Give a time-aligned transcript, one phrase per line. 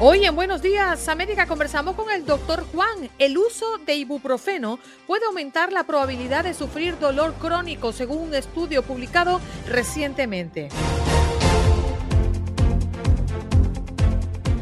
[0.00, 3.10] Hoy en Buenos Días América conversamos con el doctor Juan.
[3.18, 8.84] El uso de ibuprofeno puede aumentar la probabilidad de sufrir dolor crónico según un estudio
[8.84, 10.68] publicado recientemente.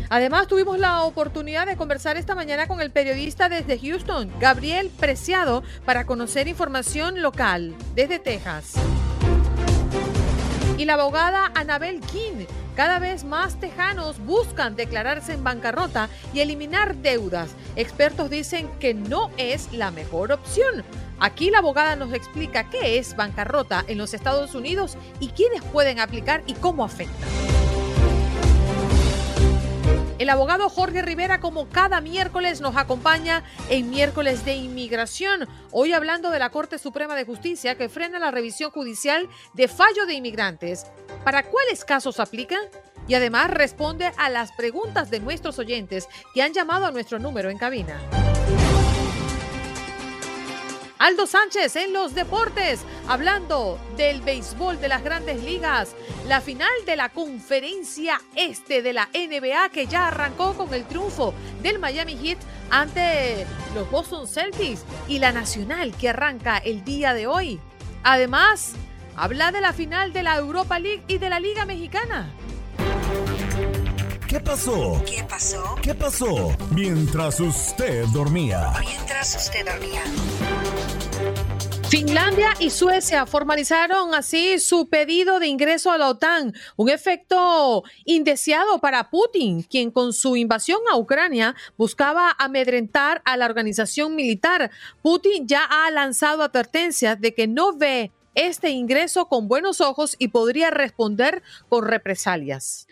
[0.08, 5.62] Además, tuvimos la oportunidad de conversar esta mañana con el periodista desde Houston, Gabriel Preciado,
[5.84, 8.76] para conocer información local desde Texas.
[10.78, 16.96] Y la abogada Anabel King cada vez más tejanos buscan declararse en bancarrota y eliminar
[16.96, 17.48] deudas.
[17.76, 20.84] Expertos dicen que no es la mejor opción.
[21.18, 25.98] Aquí la abogada nos explica qué es bancarrota en los Estados Unidos y quiénes pueden
[25.98, 27.26] aplicar y cómo afecta.
[30.18, 35.46] El abogado Jorge Rivera, como cada miércoles, nos acompaña en miércoles de inmigración.
[35.72, 40.06] Hoy hablando de la Corte Suprema de Justicia que frena la revisión judicial de fallo
[40.06, 40.86] de inmigrantes.
[41.22, 42.56] ¿Para cuáles casos aplica?
[43.06, 47.50] Y además responde a las preguntas de nuestros oyentes que han llamado a nuestro número
[47.50, 48.00] en cabina.
[50.98, 55.94] Aldo Sánchez en los deportes, hablando del béisbol de las grandes ligas,
[56.26, 61.34] la final de la conferencia este de la NBA que ya arrancó con el triunfo
[61.62, 62.38] del Miami Heat
[62.70, 67.60] ante los Boston Celtics y la nacional que arranca el día de hoy.
[68.02, 68.72] Además,
[69.16, 72.30] habla de la final de la Europa League y de la Liga Mexicana.
[74.28, 75.00] ¿Qué pasó?
[75.06, 75.76] ¿Qué pasó?
[75.80, 76.56] ¿Qué pasó?
[76.72, 78.72] Mientras usted dormía.
[78.80, 80.02] Mientras usted dormía.
[81.88, 88.80] Finlandia y Suecia formalizaron así su pedido de ingreso a la OTAN, un efecto indeseado
[88.80, 94.72] para Putin, quien con su invasión a Ucrania buscaba amedrentar a la organización militar.
[95.02, 100.28] Putin ya ha lanzado advertencias de que no ve este ingreso con buenos ojos y
[100.28, 102.88] podría responder con represalias.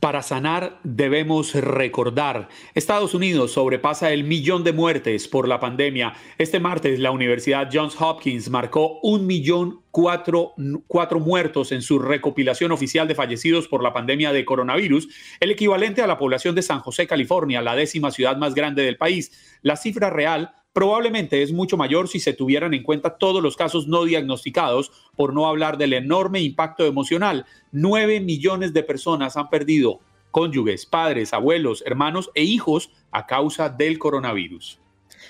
[0.00, 6.14] Para sanar debemos recordar, Estados Unidos sobrepasa el millón de muertes por la pandemia.
[6.38, 10.54] Este martes la Universidad Johns Hopkins marcó un millón cuatro,
[10.86, 16.00] cuatro muertos en su recopilación oficial de fallecidos por la pandemia de coronavirus, el equivalente
[16.00, 19.58] a la población de San José, California, la décima ciudad más grande del país.
[19.60, 23.86] La cifra real probablemente es mucho mayor si se tuvieran en cuenta todos los casos
[23.86, 27.46] no diagnosticados, por no hablar del enorme impacto emocional.
[27.72, 33.98] Nueve millones de personas han perdido cónyuges, padres, abuelos, hermanos e hijos a causa del
[33.98, 34.79] coronavirus.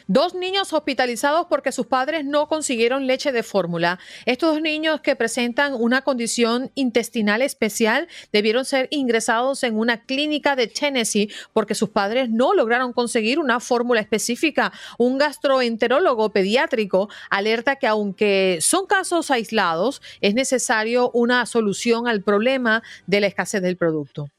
[0.06, 3.98] Dos niños hospitalizados porque sus padres no consiguieron leche de fórmula.
[4.26, 10.56] Estos dos niños que presentan una condición intestinal especial debieron ser ingresados en una clínica
[10.56, 14.72] de Tennessee porque sus padres no lograron conseguir una fórmula específica.
[14.98, 22.82] Un gastroenterólogo pediátrico alerta que aunque son casos aislados, es necesario una solución al problema
[23.06, 24.30] de la escasez del producto.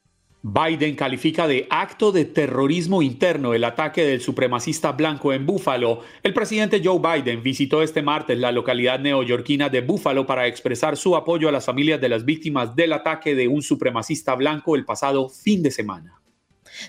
[0.44, 6.00] Biden califica de acto de terrorismo interno el ataque del supremacista blanco en Buffalo.
[6.20, 11.14] El presidente Joe Biden visitó este martes la localidad neoyorquina de Buffalo para expresar su
[11.14, 15.28] apoyo a las familias de las víctimas del ataque de un supremacista blanco el pasado
[15.28, 16.20] fin de semana.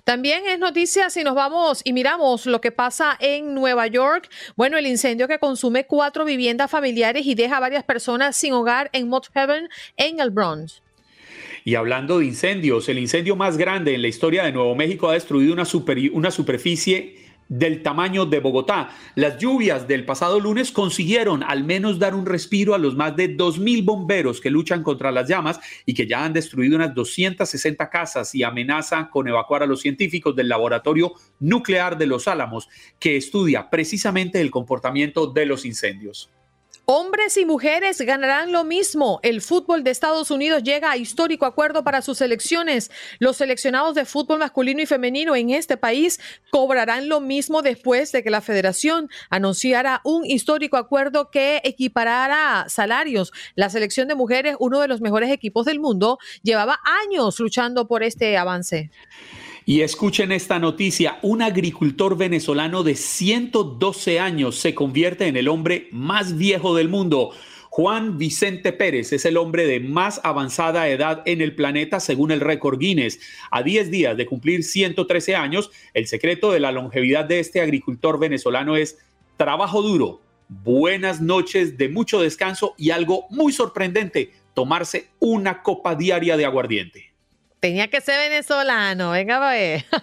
[0.03, 4.29] También es noticia si nos vamos y miramos lo que pasa en Nueva York.
[4.55, 8.89] Bueno, el incendio que consume cuatro viviendas familiares y deja a varias personas sin hogar
[8.93, 10.82] en Mott Heaven, en el Bronx.
[11.65, 15.13] Y hablando de incendios, el incendio más grande en la historia de Nuevo México ha
[15.13, 15.63] destruido una,
[16.11, 18.89] una superficie del tamaño de Bogotá.
[19.15, 23.37] Las lluvias del pasado lunes consiguieron al menos dar un respiro a los más de
[23.37, 28.33] 2.000 bomberos que luchan contra las llamas y que ya han destruido unas 260 casas
[28.35, 32.67] y amenazan con evacuar a los científicos del laboratorio nuclear de Los Álamos,
[32.99, 36.29] que estudia precisamente el comportamiento de los incendios.
[36.85, 39.21] Hombres y mujeres ganarán lo mismo.
[39.23, 42.91] El fútbol de Estados Unidos llega a histórico acuerdo para sus selecciones.
[43.19, 46.19] Los seleccionados de fútbol masculino y femenino en este país
[46.51, 53.31] cobrarán lo mismo después de que la federación anunciara un histórico acuerdo que equiparará salarios.
[53.55, 58.03] La selección de mujeres, uno de los mejores equipos del mundo, llevaba años luchando por
[58.03, 58.91] este avance.
[59.65, 65.87] Y escuchen esta noticia, un agricultor venezolano de 112 años se convierte en el hombre
[65.91, 67.31] más viejo del mundo.
[67.69, 72.41] Juan Vicente Pérez es el hombre de más avanzada edad en el planeta según el
[72.41, 73.21] récord Guinness.
[73.51, 78.19] A 10 días de cumplir 113 años, el secreto de la longevidad de este agricultor
[78.19, 78.97] venezolano es
[79.37, 80.19] trabajo duro,
[80.49, 87.12] buenas noches de mucho descanso y algo muy sorprendente, tomarse una copa diaria de aguardiente.
[87.63, 89.85] Tenía que ser venezolano, venga a ver.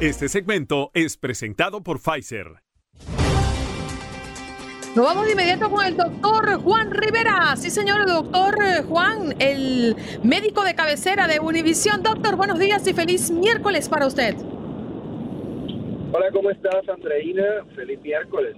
[0.00, 2.46] Este segmento es presentado por Pfizer.
[4.94, 7.56] Nos vamos de inmediato con el doctor Juan Rivera.
[7.56, 12.04] Sí, señor, doctor Juan, el médico de cabecera de Univisión.
[12.04, 14.36] Doctor, buenos días y feliz miércoles para usted.
[16.12, 17.64] Hola, ¿cómo estás, Andreina?
[17.74, 18.54] Feliz miércoles.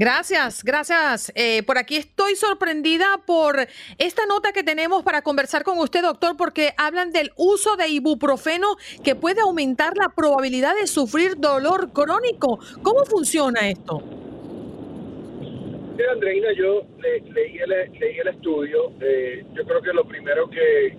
[0.00, 1.30] Gracias, gracias.
[1.34, 3.54] Eh, por aquí estoy sorprendida por
[3.98, 8.76] esta nota que tenemos para conversar con usted, doctor, porque hablan del uso de ibuprofeno
[9.04, 12.60] que puede aumentar la probabilidad de sufrir dolor crónico.
[12.82, 14.02] ¿Cómo funciona esto?
[15.98, 16.86] Sí, Andreina, yo
[17.34, 18.92] leí, el, estudio.
[19.02, 20.96] Eh, yo creo que lo primero que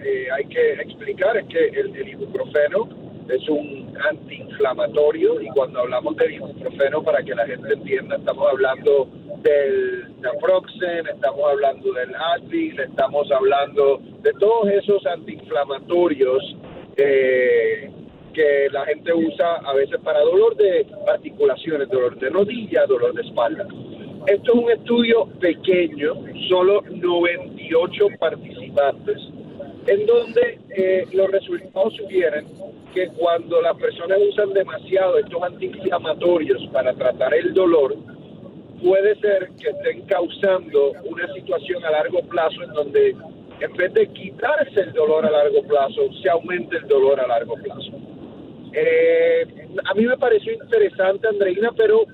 [0.00, 3.01] eh, hay que explicar es que el ibuprofeno
[3.32, 9.08] es un antiinflamatorio y cuando hablamos de ibuprofeno, para que la gente entienda, estamos hablando
[9.42, 16.56] del naproxen, estamos hablando del Advil, estamos hablando de todos esos antiinflamatorios
[16.96, 17.90] eh,
[18.34, 23.22] que la gente usa a veces para dolor de articulaciones, dolor de rodilla, dolor de
[23.22, 23.66] espalda.
[24.26, 26.14] Esto es un estudio pequeño,
[26.48, 29.18] solo 98 participantes,
[29.86, 32.46] en donde eh, los resultados sugieren
[32.94, 37.96] que cuando las personas usan demasiado estos antiinflamatorios para tratar el dolor,
[38.82, 43.16] puede ser que estén causando una situación a largo plazo en donde
[43.60, 47.54] en vez de quitarse el dolor a largo plazo, se aumente el dolor a largo
[47.54, 47.92] plazo.
[48.72, 49.46] Eh,
[49.84, 52.04] a mí me pareció interesante, Andreina, pero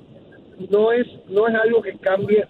[0.70, 2.46] no es, no es algo que cambie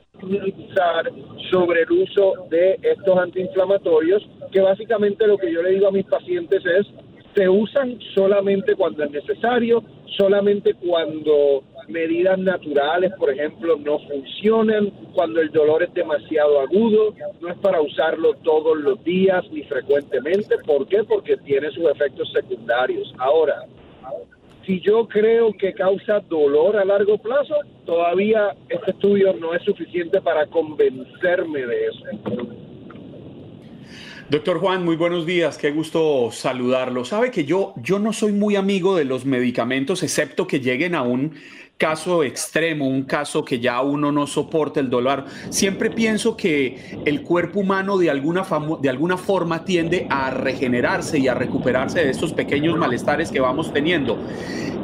[1.51, 6.07] sobre el uso de estos antiinflamatorios, que básicamente lo que yo le digo a mis
[6.07, 6.87] pacientes es
[7.35, 9.85] se usan solamente cuando es necesario,
[10.17, 17.49] solamente cuando medidas naturales, por ejemplo, no funcionan, cuando el dolor es demasiado agudo, no
[17.49, 20.57] es para usarlo todos los días ni frecuentemente.
[20.67, 21.05] ¿Por qué?
[21.05, 23.15] Porque tiene sus efectos secundarios.
[23.19, 23.65] Ahora,
[24.67, 27.55] si yo creo que causa dolor a largo plazo,
[27.87, 32.68] todavía este estudio no es suficiente para convencerme de eso.
[34.31, 37.07] Doctor Juan, muy buenos días, qué gusto saludarlo.
[37.07, 41.01] Sabe que yo, yo no soy muy amigo de los medicamentos, excepto que lleguen a
[41.01, 41.33] un
[41.79, 45.25] caso extremo, un caso que ya uno no soporta el dolor.
[45.49, 48.45] Siempre pienso que el cuerpo humano de alguna,
[48.81, 53.73] de alguna forma tiende a regenerarse y a recuperarse de estos pequeños malestares que vamos
[53.73, 54.19] teniendo.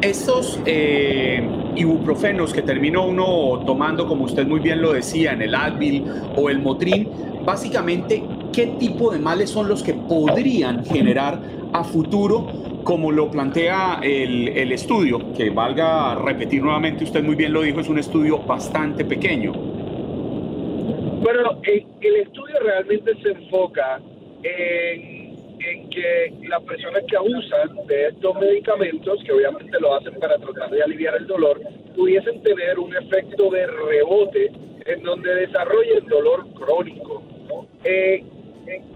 [0.01, 5.55] Estos eh, ibuprofenos que terminó uno tomando, como usted muy bien lo decía, en el
[5.55, 6.05] Advil
[6.37, 7.09] o el Motrin,
[7.45, 11.41] básicamente qué tipo de males son los que podrían generar
[11.75, 12.47] a futuro,
[12.85, 17.89] como lo plantea el, estudio, que valga repetir nuevamente, usted muy bien lo dijo, es
[17.89, 19.53] un estudio bastante pequeño.
[19.53, 24.01] Bueno, el, estudio realmente se enfoca
[24.45, 30.39] en, en, que las personas que abusan de estos medicamentos, que obviamente lo hacen para
[30.39, 31.61] tratar de aliviar el dolor,
[31.97, 34.53] pudiesen tener un efecto de rebote
[34.87, 37.25] en donde desarrollen dolor crónico.
[37.83, 38.23] Eh,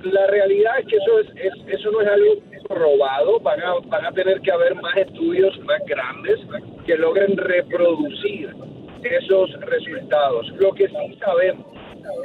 [0.03, 1.29] la realidad es que eso, es,
[1.67, 5.81] eso no es algo probado, van a, van a tener que haber más estudios más
[5.87, 6.39] grandes
[6.87, 8.55] que logren reproducir
[9.03, 10.49] esos resultados.
[10.59, 11.67] Lo que sí sabemos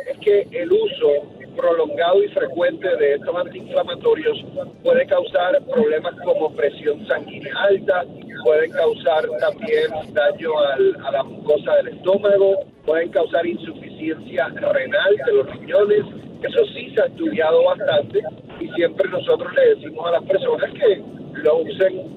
[0.07, 4.43] es que el uso prolongado y frecuente de estos antiinflamatorios
[4.81, 8.05] puede causar problemas como presión sanguínea alta,
[8.43, 15.49] pueden causar también daño a la mucosa del estómago, pueden causar insuficiencia renal de los
[15.51, 16.03] riñones,
[16.41, 18.21] eso sí se ha estudiado bastante
[18.63, 21.01] y siempre nosotros le decimos a las personas que
[21.41, 22.15] lo usen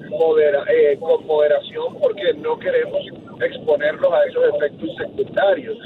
[0.69, 3.01] eh, con moderación porque no queremos
[3.41, 5.77] exponerlos a esos efectos secundarios.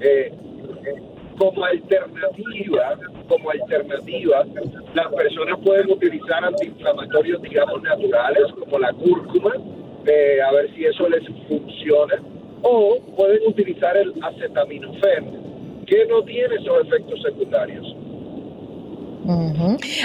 [0.00, 0.32] Eh,
[1.38, 4.44] como alternativa, como alternativa,
[4.94, 9.54] las personas pueden utilizar antiinflamatorios, digamos, naturales, como la cúrcuma,
[10.06, 12.22] eh, a ver si eso les funciona,
[12.62, 17.96] o pueden utilizar el acetaminofén, que no tiene esos efectos secundarios.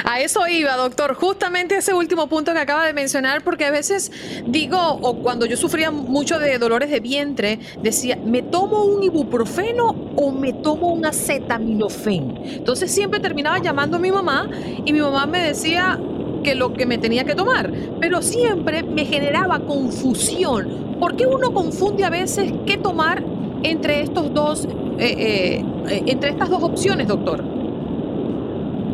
[0.03, 4.11] A eso iba, doctor, justamente ese último punto que acaba de mencionar, porque a veces
[4.45, 9.95] digo, o cuando yo sufría mucho de dolores de vientre, decía, ¿me tomo un ibuprofeno
[10.15, 12.37] o me tomo un acetaminofén?
[12.45, 14.49] Entonces siempre terminaba llamando a mi mamá
[14.85, 15.99] y mi mamá me decía
[16.43, 20.95] que lo que me tenía que tomar, pero siempre me generaba confusión.
[20.99, 23.23] ¿Por qué uno confunde a veces qué tomar
[23.63, 24.67] entre estos dos,
[24.99, 27.56] eh, eh, entre estas dos opciones, doctor?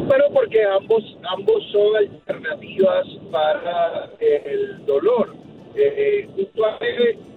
[0.05, 5.33] Bueno, porque ambos, ambos son alternativas para eh, el dolor.
[5.75, 6.27] Eh,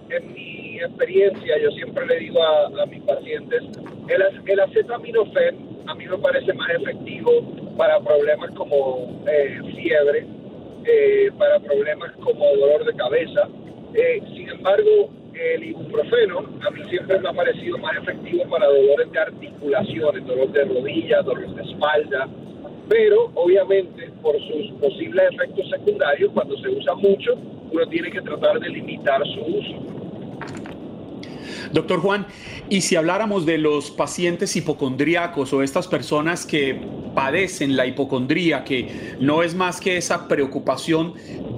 [0.09, 3.63] en mi experiencia, yo siempre le digo a, mis pacientes,
[4.07, 7.31] el, el, acetaminofén a mí me parece más efectivo
[7.77, 10.25] para problemas como eh, fiebre,
[10.85, 13.47] eh, para problemas como dolor de cabeza.
[14.35, 19.19] sin embargo, el ibuprofeno a mí siempre me ha parecido más efectivo para dolores de
[19.19, 22.27] articulaciones, dolor de rodillas, dolor de espalda,
[22.89, 27.33] pero obviamente por sus posibles efectos secundarios, cuando se usa mucho,
[27.71, 30.06] uno tiene que tratar de limitar su uso.
[31.71, 32.25] Doctor Juan,
[32.69, 36.79] y si habláramos de los pacientes hipocondríacos o estas personas que
[37.15, 41.13] padecen la hipocondría, que no es más que esa preocupación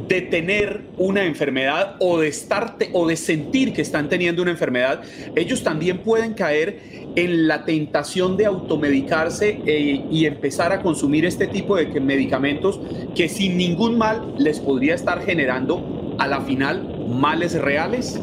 [0.07, 5.01] de tener una enfermedad o de estar o de sentir que están teniendo una enfermedad,
[5.35, 6.79] ellos también pueden caer
[7.15, 12.79] en la tentación de automedicarse eh, y empezar a consumir este tipo de medicamentos
[13.15, 18.19] que sin ningún mal les podría estar generando a la final males reales?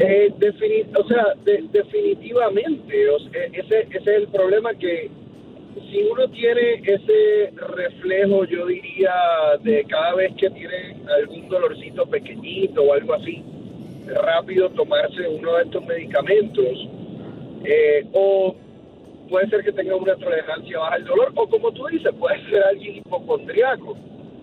[0.00, 0.32] Eh,
[0.94, 3.06] o sea, definitivamente,
[3.52, 5.10] ese, ese es el problema que
[5.90, 9.12] si uno tiene ese reflejo, yo diría,
[9.62, 13.42] de cada vez que tiene algún dolorcito pequeñito o algo así,
[14.06, 16.64] rápido tomarse uno de estos medicamentos,
[17.64, 18.54] eh, o
[19.28, 22.62] puede ser que tenga una tolerancia baja al dolor, o como tú dices, puede ser
[22.64, 23.96] alguien hipocondriaco.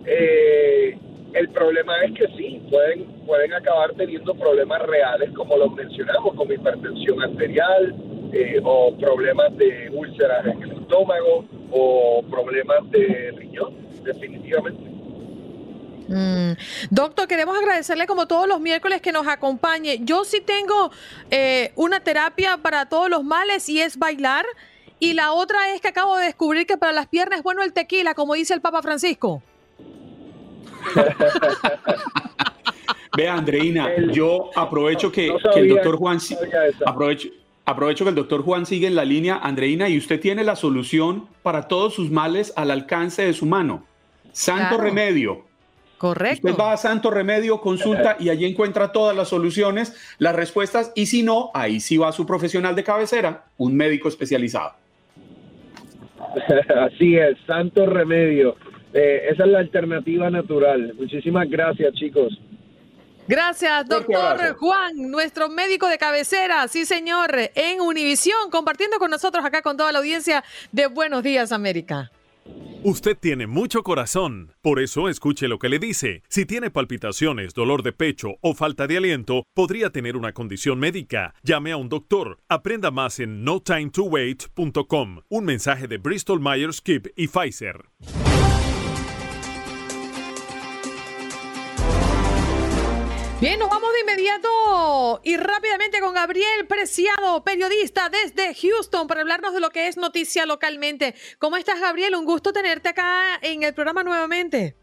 [0.06, 0.98] Eh,
[1.34, 6.52] el problema es que sí, pueden, pueden acabar teniendo problemas reales, como los mencionamos, como
[6.54, 7.96] hipertensión arterial,
[8.32, 14.96] eh, o problemas de úlceras en el estómago, o problemas de riñón, definitivamente.
[16.08, 16.52] Mm.
[16.92, 20.00] Doctor, queremos agradecerle como todos los miércoles que nos acompañe.
[20.02, 20.92] Yo sí tengo
[21.32, 24.46] eh, una terapia para todos los males y es bailar.
[25.00, 27.74] Y la otra es que acabo de descubrir que para las piernas es bueno el
[27.74, 29.42] tequila, como dice el Papa Francisco.
[33.16, 36.20] Vea, Andreina, yo aprovecho que, el doctor Juan
[36.86, 37.30] aprovecho,
[37.66, 41.28] aprovecho que el doctor Juan sigue en la línea, Andreina, y usted tiene la solución
[41.44, 43.86] para todos sus males al alcance de su mano.
[44.32, 45.46] Santo remedio.
[45.98, 46.48] Correcto.
[46.48, 51.06] Usted va a Santo Remedio, consulta y allí encuentra todas las soluciones, las respuestas y
[51.06, 54.74] si no, ahí sí va a su profesional de cabecera, un médico especializado.
[56.76, 58.58] Así es, Santo Remedio.
[58.94, 60.94] Eh, esa es la alternativa natural.
[60.98, 62.40] Muchísimas gracias, chicos.
[63.28, 69.62] Gracias, doctor Juan, nuestro médico de cabecera, sí señor, en Univisión, compartiendo con nosotros acá
[69.62, 72.12] con toda la audiencia de Buenos Días América.
[72.84, 76.22] Usted tiene mucho corazón, por eso escuche lo que le dice.
[76.30, 81.34] Si tiene palpitaciones, dolor de pecho o falta de aliento, podría tener una condición médica.
[81.42, 82.38] Llame a un doctor.
[82.48, 85.22] Aprenda más en notimetowait.com.
[85.30, 87.86] Un mensaje de Bristol Myers Squibb y Pfizer.
[93.46, 99.54] Bien, nos vamos de inmediato y rápidamente con Gabriel Preciado, periodista desde Houston, para hablarnos
[99.54, 101.14] de lo que es noticia localmente.
[101.38, 102.16] ¿Cómo estás, Gabriel?
[102.16, 104.76] Un gusto tenerte acá en el programa nuevamente.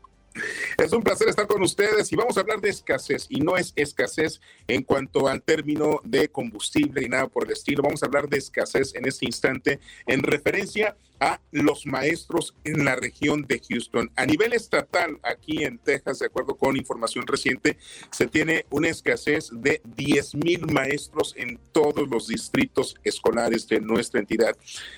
[0.78, 3.73] Es un placer estar con ustedes y vamos a hablar de escasez y no es
[3.75, 7.83] escasez en cuanto al término de combustible y nada por el estilo.
[7.83, 12.97] Vamos a hablar de escasez en este instante en referencia a los maestros en la
[12.97, 14.11] región de Houston.
[14.17, 17.79] A nivel estatal, aquí en Texas, de acuerdo con información reciente,
[18.11, 24.19] se tiene una escasez de 10 mil maestros en todos los distritos escolares de nuestra
[24.19, 24.57] entidad.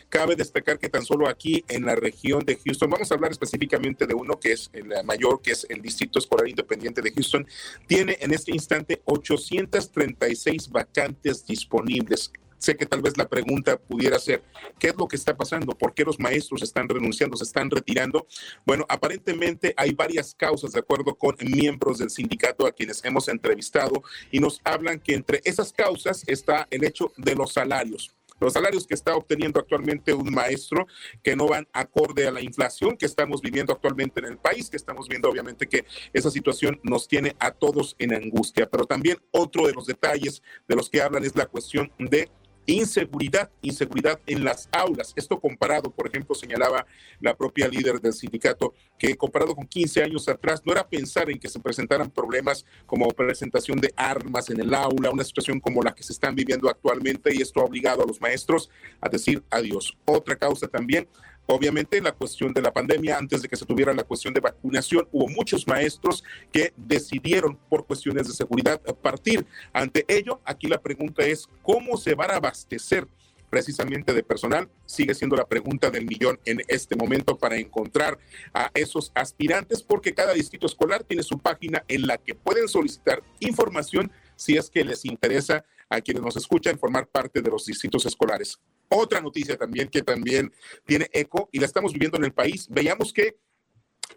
[0.09, 4.07] Cabe destacar que tan solo aquí en la región de Houston, vamos a hablar específicamente
[4.07, 7.47] de uno que es el mayor, que es el Distrito Escolar Independiente de Houston,
[7.87, 12.33] tiene en este instante 836 vacantes disponibles.
[12.59, 14.43] Sé que tal vez la pregunta pudiera ser,
[14.79, 15.77] ¿qué es lo que está pasando?
[15.77, 18.27] ¿Por qué los maestros están renunciando, se están retirando?
[18.65, 24.03] Bueno, aparentemente hay varias causas, de acuerdo con miembros del sindicato a quienes hemos entrevistado,
[24.31, 28.87] y nos hablan que entre esas causas está el hecho de los salarios los salarios
[28.87, 30.87] que está obteniendo actualmente un maestro
[31.23, 34.77] que no van acorde a la inflación que estamos viviendo actualmente en el país, que
[34.77, 38.69] estamos viendo obviamente que esa situación nos tiene a todos en angustia.
[38.69, 42.29] Pero también otro de los detalles de los que hablan es la cuestión de
[42.66, 45.12] Inseguridad, inseguridad en las aulas.
[45.16, 46.87] Esto comparado, por ejemplo, señalaba
[47.21, 51.38] la propia líder del sindicato, que comparado con 15 años atrás, no era pensar en
[51.38, 55.94] que se presentaran problemas como presentación de armas en el aula, una situación como la
[55.94, 59.97] que se están viviendo actualmente y esto ha obligado a los maestros a decir adiós.
[60.06, 61.06] Otra causa también
[61.47, 65.07] Obviamente, la cuestión de la pandemia, antes de que se tuviera la cuestión de vacunación,
[65.13, 69.47] hubo muchos maestros que decidieron por cuestiones de seguridad partir.
[69.73, 73.07] Ante ello, aquí la pregunta es, ¿cómo se van a abastecer?
[73.51, 78.19] precisamente de personal, sigue siendo la pregunta del millón en este momento para encontrar
[78.53, 83.23] a esos aspirantes, porque cada distrito escolar tiene su página en la que pueden solicitar
[83.39, 85.65] información si es que les interesa
[85.97, 88.59] a quienes nos escuchan formar parte de los distritos escolares.
[88.89, 90.53] Otra noticia también que también
[90.85, 92.67] tiene eco y la estamos viviendo en el país.
[92.71, 93.37] Veíamos que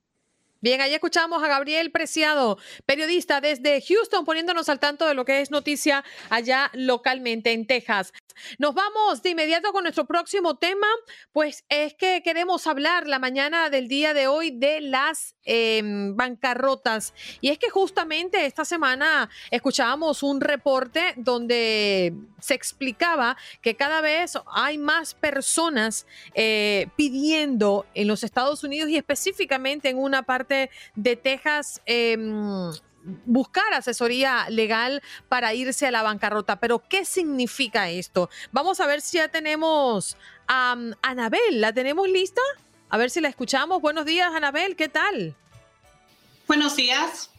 [0.61, 2.57] Bien, ahí escuchamos a Gabriel Preciado,
[2.88, 8.13] periodista desde Houston, poniéndonos al tanto de lo que es noticia allá localmente en Texas.
[8.57, 10.87] Nos vamos de inmediato con nuestro próximo tema,
[11.31, 17.13] pues es que queremos hablar la mañana del día de hoy de las em, bancarrotas.
[17.41, 24.33] Y es que justamente esta semana escuchábamos un reporte donde se explicaba que cada vez
[24.47, 31.15] hay más personas eh, pidiendo en los Estados Unidos y específicamente en una parte de
[31.15, 32.71] Texas em,
[33.25, 36.59] buscar asesoría legal para irse a la bancarrota.
[36.59, 38.29] Pero, ¿qué significa esto?
[38.51, 41.61] Vamos a ver si ya tenemos a Anabel.
[41.61, 42.41] ¿La tenemos lista?
[42.89, 43.81] A ver si la escuchamos.
[43.81, 44.75] Buenos días, Anabel.
[44.75, 45.35] ¿Qué tal?
[46.47, 47.29] Buenos días.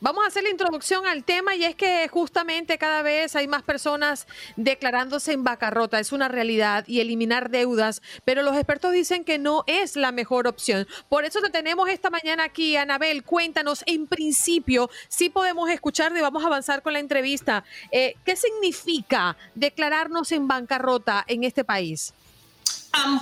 [0.00, 3.62] Vamos a hacer la introducción al tema y es que justamente cada vez hay más
[3.62, 9.38] personas declarándose en bancarrota, es una realidad y eliminar deudas, pero los expertos dicen que
[9.38, 10.86] no es la mejor opción.
[11.08, 16.20] Por eso te tenemos esta mañana aquí, Anabel, cuéntanos en principio si podemos escuchar y
[16.20, 17.64] vamos a avanzar con la entrevista.
[17.90, 22.12] Eh, ¿Qué significa declararnos en bancarrota en este país?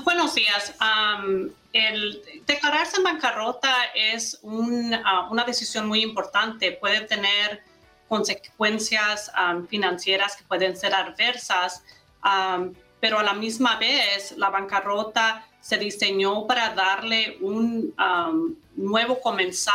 [0.05, 0.74] buenos días.
[1.75, 4.41] El declararse en bancarrota es
[5.05, 6.73] ah, una decisión muy importante.
[6.73, 7.63] Puede tener
[8.09, 9.31] consecuencias
[9.69, 11.83] financieras que pueden ser adversas,
[13.01, 17.93] pero a la misma vez la bancarrota se diseñó para darle un
[18.77, 19.75] nuevo comenzar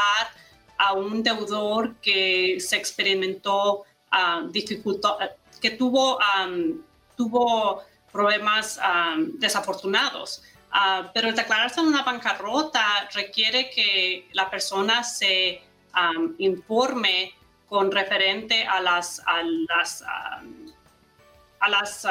[0.77, 3.83] a un deudor que se experimentó
[4.51, 6.17] dificultad, que tuvo,
[7.17, 7.83] tuvo
[8.13, 8.79] problemas
[9.33, 10.43] desafortunados.
[10.71, 15.61] Ah, pero el declararse en una bancarrota requiere que la persona se
[16.37, 17.33] informe
[17.67, 20.03] con referente a las, a las,
[21.59, 22.07] a las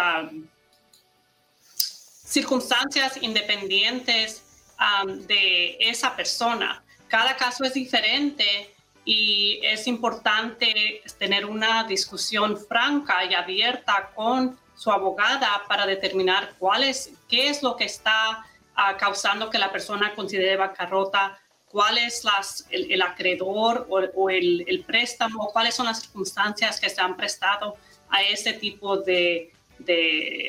[2.24, 4.44] circunstancias independientes
[5.26, 6.82] de esa persona.
[7.08, 14.92] Cada caso es diferente y es importante tener una discusión franca y abierta con su
[14.92, 20.14] abogada para determinar cuál es, qué es lo que está ah, causando que la persona
[20.14, 21.36] considere bancarrota,
[21.68, 27.16] cuál es las, el, acreedor o, el, préstamo, cuáles son las circunstancias que se han
[27.16, 27.76] prestado
[28.08, 29.52] a ese tipo de,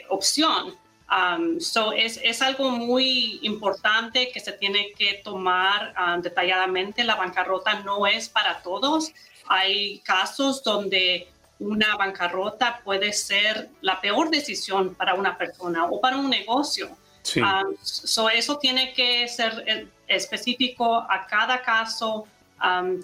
[0.10, 0.76] opción.
[1.10, 7.04] Um, so es, es, algo muy importante que se tiene que tomar um, detalladamente.
[7.04, 9.12] La bancarrota no es para todos.
[9.48, 11.28] Hay casos donde
[11.60, 16.90] una bancarrota puede ser la peor decisión para una persona o para un negocio.
[17.36, 22.26] Um, so eso tiene que ser eh, específico a cada caso,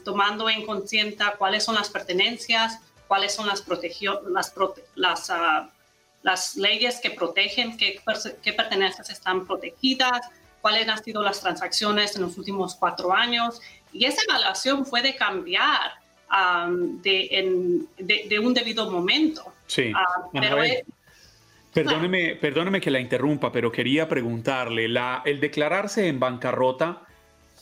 [0.04, 3.64] tomando en conciencia cuáles son las pertenencias, cuáles son las,
[4.26, 4.54] las,
[4.96, 5.70] las uh,
[6.26, 8.02] las leyes que protegen qué,
[8.42, 10.28] qué pertenencias están protegidas,
[10.60, 13.62] cuáles han sido las transacciones en los últimos cuatro años.
[13.94, 15.92] Y esa evaluación puede cambiar
[16.32, 19.54] um, de, de, un debido momento.
[19.68, 19.92] Sí.
[19.92, 20.58] Uh, pero
[21.74, 27.02] perdóneme, perdóneme que la interrumpa, pero quería preguntarle, la, ¿el declararse en bancarrota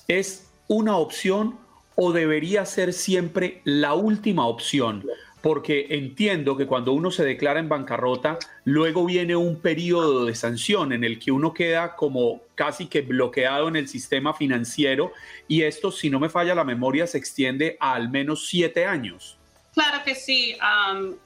[0.07, 1.57] es una opción
[1.95, 5.03] o debería ser siempre la última opción?
[5.43, 10.93] Porque entiendo que cuando uno se declara en bancarrota, luego viene un periodo de sanción
[10.93, 15.11] en el que uno queda como casi que bloqueado en el sistema financiero
[15.49, 19.37] y esto, si no me falla la memoria, se extiende a al menos siete años.
[19.73, 20.55] Claro que sí.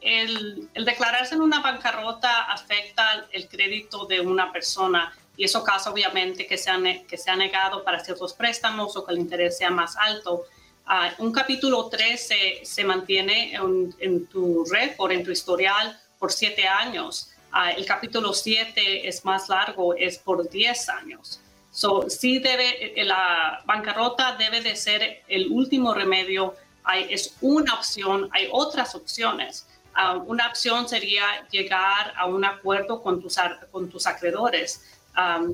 [0.01, 6.47] el, declararse en una bancarrota afecta el crédito de una persona y eso causa obviamente
[6.47, 6.71] que se,
[7.07, 10.45] que se ha negado para ciertos préstamos o que el interés sea más alto.
[10.89, 12.29] Ah, un capítulo 3
[12.63, 13.53] se, mantiene
[13.99, 17.33] en, tu récord, en tu historial, por siete años.
[17.51, 21.41] Ah, el capítulo 7 es más largo, es por 10 años.
[21.71, 26.55] So, sí debe, eh, la bancarrota debe de ser el último remedio.
[26.85, 29.67] Hay, es una opción, hay otras opciones.
[29.93, 33.35] Ah, una opción sería llegar a un acuerdo con tus,
[33.71, 34.97] con tus acreedores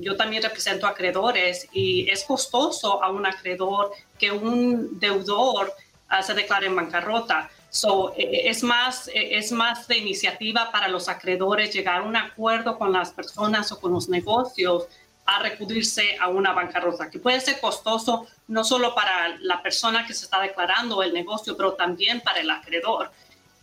[0.00, 3.92] yo también represento acreedores y es costoso a un acreedor
[4.24, 5.72] que un deudor
[6.08, 7.50] ah, se declare en bancarrota.
[7.68, 12.02] So, e, e, es, más, e, es más de iniciativa para los acreedores llegar a
[12.04, 14.86] un acuerdo con las personas o con los negocios
[15.26, 20.14] a recurrirse a una bancarrota, que puede ser costoso no solo para la persona que
[20.14, 23.10] se está declarando el negocio, pero también para el acreedor.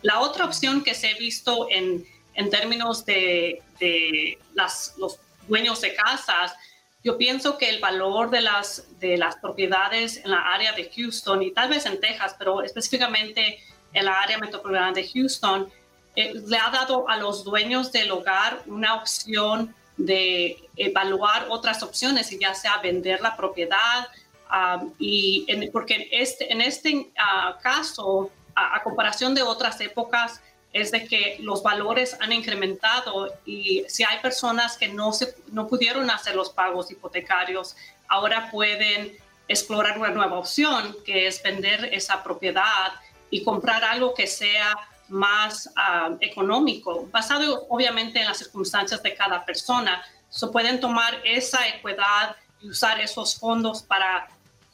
[0.02, 5.82] La otra opción que se ha visto en, en términos de, de las, los dueños
[5.82, 6.56] de casas,
[7.04, 11.42] yo pienso que el valor de las, de las propiedades en la área de Houston
[11.42, 13.60] y tal vez en Texas, pero específicamente
[13.94, 15.72] en la área metropolitana de Houston,
[16.16, 22.30] eh, le ha dado a los dueños del hogar una opción de evaluar otras opciones,
[22.40, 24.08] ya sea vender la propiedad,
[24.52, 30.42] um, y porque en este, en este ah, caso, a comparación de otras épocas,
[30.74, 35.68] es de que los valores han incrementado y si hay personas que no, se, no
[35.68, 37.76] pudieron hacer los pagos hipotecarios,
[38.08, 42.94] ahora pueden explorar una nueva opción, que es vender esa propiedad
[43.30, 44.78] y comprar algo que sea
[45.10, 50.02] más ah, económico, basado obviamente en las circunstancias de cada persona.
[50.30, 54.30] Se pueden tomar esa equidad y usar esos fondos para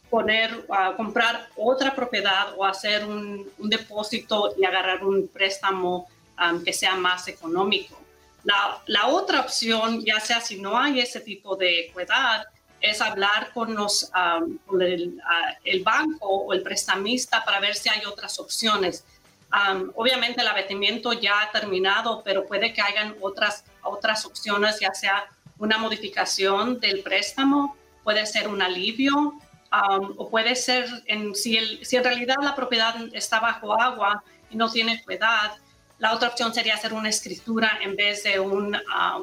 [0.10, 6.08] poner, a comprar otra propiedad o hacer un, depósito y agarrar un préstamo
[6.40, 8.00] um, que sea más económico.
[8.44, 12.46] La, la, otra opción, ya sea si no hay ese tipo de equidad,
[12.80, 17.90] es hablar con, los, um, el, uh, el, banco o el prestamista para ver si
[17.90, 19.04] hay otras opciones.
[19.52, 24.94] Um, obviamente el abatimiento ya ha terminado, pero puede que hayan otras, otras opciones, ya
[24.94, 25.26] sea
[25.58, 29.34] una modificación del préstamo, puede ser un alivio,
[30.18, 30.88] O puede ser,
[31.34, 35.58] si, en realidad la propiedad está bajo agua y no tiene piedad,
[36.00, 38.48] la otra opción sería hacer una escritura en vez de uh,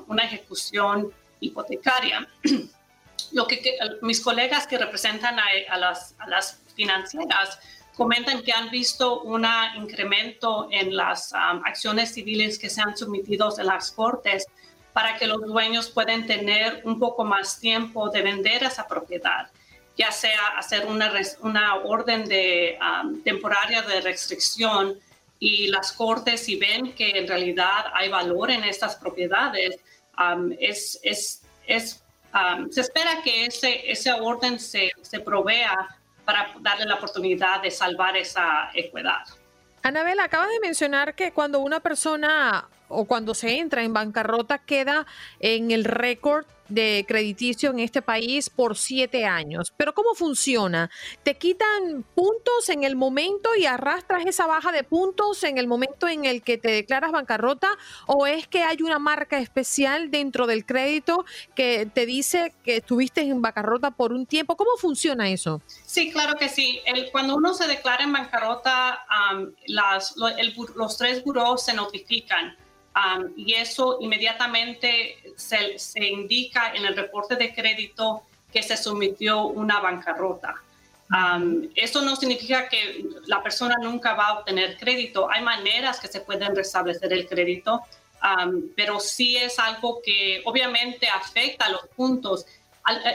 [0.07, 2.29] una ejecución hipotecaria.
[3.33, 3.63] Lo que,
[4.03, 7.59] mis colegas que representan a, las, financieras
[7.97, 13.67] comentan que han visto un incremento en las acciones civiles que se han sometido en
[13.67, 14.45] las cortes
[14.93, 19.49] para que los dueños puedan tener un poco más tiempo de vender esa propiedad
[19.97, 24.99] ya sea hacer una, una orden de, um, temporaria de restricción
[25.39, 29.79] y las cortes si ven que en realidad hay valor en estas propiedades,
[30.59, 31.43] es, es,
[32.71, 35.89] se espera que ese, ese orden se, se provea
[36.25, 39.25] para darle la oportunidad de salvar esa equidad.
[39.83, 45.07] Anabel, acabas de mencionar que cuando una persona o cuando se entra en bancarrota queda
[45.41, 49.73] en el récord de crediticio en este país por siete años.
[49.77, 50.91] Pero ¿cómo funciona?
[51.23, 56.09] ¿Te quitan puntos en el momento y arrastras esa baja de puntos en el momento
[56.09, 57.69] en el que te declaras bancarrota?
[58.07, 61.25] ¿O es que hay una marca especial dentro del crédito
[61.55, 64.57] que te dice que estuviste en bancarrota por un tiempo?
[64.57, 65.63] ¿Cómo funciona eso?
[65.67, 66.81] Sí, claro que sí.
[67.13, 69.05] cuando uno se declara en bancarrota,
[69.67, 72.57] los tres buros se notifican
[72.95, 79.47] um, y eso inmediatamente se, se, indica en el reporte de crédito que se sometió
[79.47, 80.55] una bancarrota.
[81.11, 85.29] Um, eso no significa que la persona nunca va a obtener crédito.
[85.31, 87.83] Hay maneras que se pueden restablecer el crédito,
[88.23, 92.47] um, pero sí es algo que obviamente afecta a los puntos.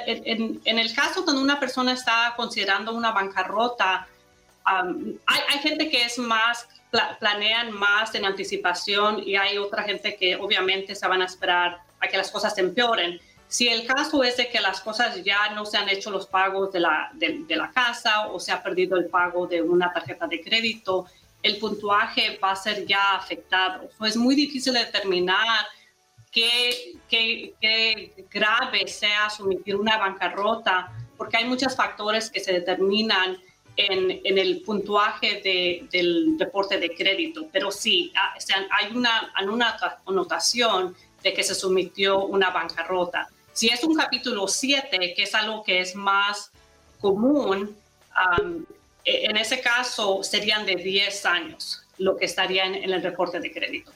[0.06, 4.08] en, en, el caso donde una persona está considerando una bancarrota,
[4.66, 6.68] hay, hay, gente que es más,
[7.20, 12.08] planean más en anticipación y hay otra gente que obviamente se van a esperar a
[12.08, 13.20] que las cosas empeoren.
[13.48, 16.72] Si el caso es de que las cosas ya no se han hecho los pagos
[16.72, 20.42] de la, de, la casa o se ha perdido el pago de una tarjeta de
[20.42, 21.06] crédito,
[21.42, 23.90] el puntuaje va a ser ya afectado.
[24.06, 25.66] es muy difícil determinar
[26.32, 33.38] qué, qué, qué, grave sea sumitir una bancarrota, porque hay muchos factores que se determinan
[33.80, 37.48] en, en el puntuaje de, del reporte de crédito.
[37.52, 38.36] Pero sí, ah,
[38.72, 43.30] hay una, una anotación de que se sometió una bancarrota.
[43.54, 46.52] Si es un capítulo 7, que es algo que es más
[47.00, 47.76] común,
[49.06, 53.52] e, en ese caso serían de 10 años lo que estaría en el reporte de
[53.52, 53.92] crédito.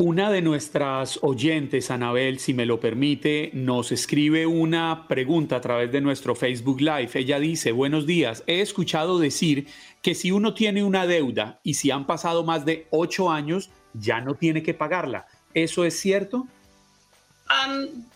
[0.00, 5.90] Una de nuestras oyentes, Anabel, si me lo permite, nos escribe una pregunta a través
[5.90, 7.10] de nuestro Facebook Live.
[7.14, 9.66] Ella dice, buenos días, he escuchado decir
[10.00, 14.20] que si uno tiene una deuda y si han pasado más de ocho años, ya
[14.20, 15.26] no tiene que pagarla.
[15.52, 16.46] ¿Eso es cierto?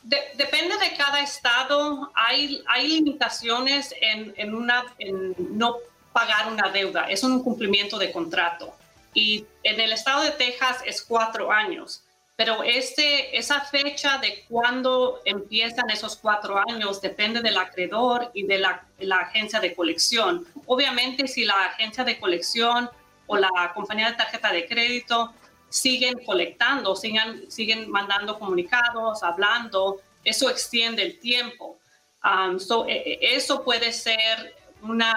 [0.05, 2.13] depende de cada estado.
[2.15, 5.79] Hay, hay limitaciones en, en, una, en no
[6.13, 7.07] pagar una deuda.
[7.11, 8.73] Es un cumplimiento de contrato.
[9.15, 12.05] Y en el estado de Texas es cuatro años.
[12.37, 18.59] Pero este, esa fecha de cuándo empiezan esos cuatro años depende del acreedor y de
[18.59, 20.47] la, la, agencia de colección.
[20.67, 22.91] Obviamente, si la agencia de colección
[23.27, 25.35] o la compañía de tarjeta de crédito
[25.69, 31.79] siguen colectando, siguen, siguen mandando comunicados, hablando, eso extiende el tiempo.
[32.25, 32.57] Um,
[32.89, 35.15] e, e, eso puede ser una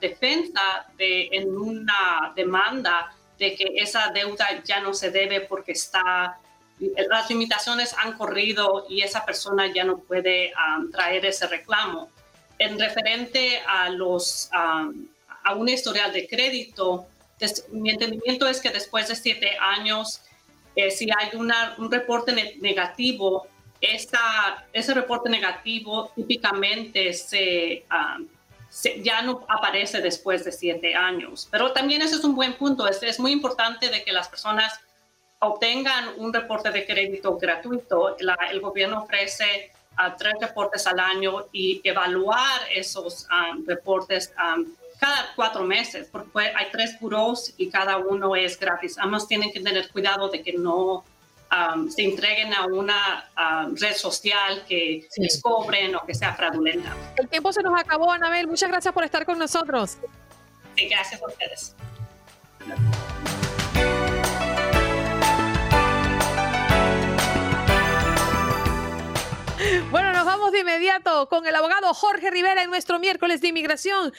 [0.00, 6.38] defensa de, en una demanda de que esa deuda ya no se debe porque está,
[6.78, 12.10] las limitaciones han corrido y esa persona ya no puede um, traer ese reclamo.
[12.58, 15.06] En referente a, los, um,
[15.42, 17.06] a un historial de crédito,
[17.72, 20.20] mi entendimiento es que después de siete años,
[20.76, 23.46] eh, si hay una, un reporte negativo,
[23.80, 27.84] esta, ese reporte negativo típicamente um, se,
[29.02, 31.48] ya no aparece después de siete años.
[31.50, 32.86] Pero también ese es un buen punto.
[32.88, 34.80] Es, es muy importante de que las personas
[35.40, 38.16] obtengan un reporte de crédito gratuito.
[38.18, 44.66] el gobierno ofrece uh, tres reportes al año y evaluar esos um, reportes um,
[44.98, 48.96] cada cuatro meses, porque hay tres buros y cada uno es gratis.
[48.98, 51.04] Además, tienen que tener cuidado de que no
[51.54, 56.94] um, se entreguen a una um, red social que les cobren o que sea fraudulenta.
[57.16, 58.46] El tiempo se nos acabó, Anabel.
[58.46, 59.98] Muchas gracias por estar con nosotros.
[60.76, 61.76] Sí, gracias a ustedes.
[69.90, 74.12] Bueno, nos vamos de inmediato con el abogado Jorge Rivera en nuestro miércoles de inmigración.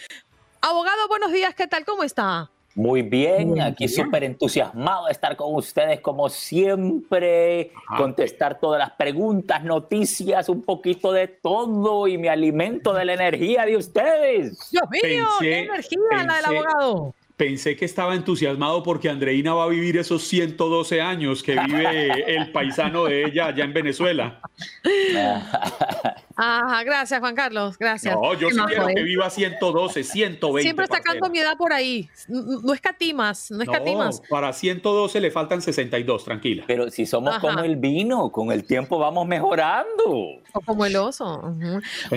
[0.61, 1.85] Abogado, buenos días, ¿qué tal?
[1.85, 2.49] ¿Cómo está?
[2.75, 9.63] Muy bien, aquí súper entusiasmado de estar con ustedes como siempre, contestar todas las preguntas,
[9.63, 14.69] noticias, un poquito de todo y me alimento de la energía de ustedes.
[14.71, 17.15] Dios mío, qué energía la del abogado.
[17.37, 22.51] Pensé que estaba entusiasmado porque Andreina va a vivir esos 112 años que vive el
[22.53, 24.39] paisano de ella allá en Venezuela.
[26.37, 28.15] Ajá, gracias Juan Carlos, gracias.
[28.15, 30.61] No, yo sí quiero que viva 112, 120.
[30.61, 32.09] Siempre sacando mi edad por ahí.
[32.29, 34.21] No escatimas, no escatimas.
[34.21, 36.63] No, para 112 le faltan 62, tranquila.
[36.67, 40.05] Pero si somos como el vino, con el tiempo vamos mejorando.
[40.53, 41.53] O como el oso.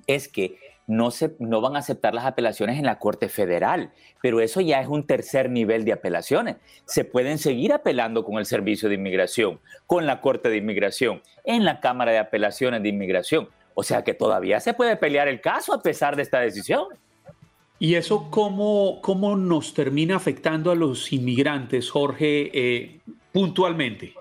[0.09, 4.41] es que no, se, no van a aceptar las apelaciones en la Corte Federal, pero
[4.41, 6.57] eso ya es un tercer nivel de apelaciones.
[6.87, 11.65] Se pueden seguir apelando con el Servicio de Inmigración, con la Corte de Inmigración, en
[11.65, 13.49] la Cámara de Apelaciones de Inmigración.
[13.75, 16.87] O sea que todavía se puede pelear el caso a pesar de esta decisión.
[17.79, 23.01] ¿Y eso cómo, cómo nos termina afectando a los inmigrantes, Jorge, eh,
[23.33, 24.15] puntualmente?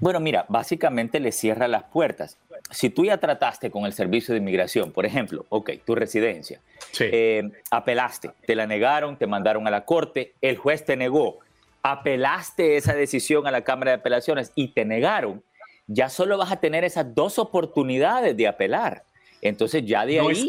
[0.00, 2.36] Bueno, mira, básicamente le cierra las puertas.
[2.70, 6.60] Si tú ya trataste con el servicio de inmigración, por ejemplo, ok, tu residencia,
[6.98, 11.38] eh, apelaste, te la negaron, te mandaron a la corte, el juez te negó,
[11.82, 15.42] apelaste esa decisión a la Cámara de Apelaciones y te negaron,
[15.86, 19.04] ya solo vas a tener esas dos oportunidades de apelar.
[19.42, 20.48] Entonces ya de ahí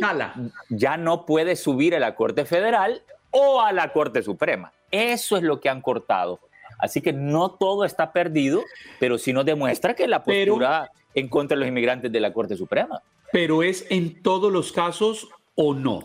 [0.70, 4.72] ya no puedes subir a la Corte Federal o a la Corte Suprema.
[4.92, 6.40] Eso es lo que han cortado.
[6.80, 8.64] Así que no todo está perdido,
[9.00, 12.56] pero sí nos demuestra que la postura en contra de los inmigrantes de la Corte
[12.56, 13.02] Suprema.
[13.32, 16.04] Pero es en todos los casos o no?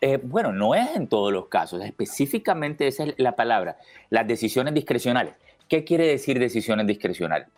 [0.00, 3.78] Eh, bueno, no es en todos los casos, específicamente esa es la palabra,
[4.10, 5.34] las decisiones discrecionales.
[5.68, 7.48] ¿Qué quiere decir decisiones discrecionales?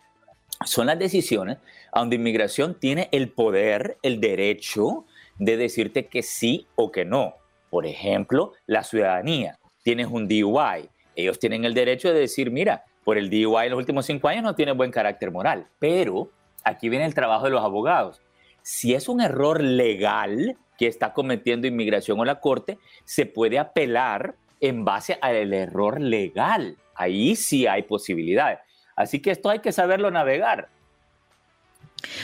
[0.65, 1.57] Son las decisiones
[1.93, 5.05] donde inmigración tiene el poder, el derecho
[5.37, 7.35] de decirte que sí o que no.
[7.69, 9.57] Por ejemplo, la ciudadanía.
[9.83, 10.89] Tienes un DUI.
[11.15, 14.43] Ellos tienen el derecho de decir, mira, por el DUI en los últimos cinco años
[14.43, 15.67] no tiene buen carácter moral.
[15.79, 16.29] Pero
[16.63, 18.21] aquí viene el trabajo de los abogados.
[18.61, 24.35] Si es un error legal que está cometiendo inmigración o la corte, se puede apelar
[24.59, 26.77] en base al error legal.
[26.95, 28.59] Ahí sí hay posibilidades.
[28.97, 30.67] Así que esto hay que saberlo navegar.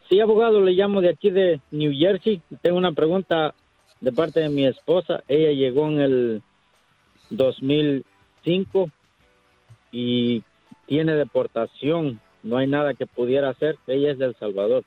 [0.10, 2.42] Sí, abogado, le llamo de aquí de New Jersey.
[2.62, 3.54] Tengo una pregunta
[4.00, 5.22] de parte de mi esposa.
[5.28, 6.42] Ella llegó en el
[7.30, 8.90] 2005
[9.92, 10.44] y
[10.88, 14.84] tiene deportación, no hay nada que pudiera hacer, ella es de El Salvador.